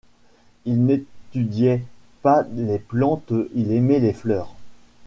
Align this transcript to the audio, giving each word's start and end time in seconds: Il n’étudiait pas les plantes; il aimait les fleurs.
Il 0.65 0.83
n’étudiait 0.87 1.85
pas 2.23 2.43
les 2.55 2.79
plantes; 2.79 3.33
il 3.53 3.71
aimait 3.71 3.99
les 3.99 4.13
fleurs. 4.13 4.55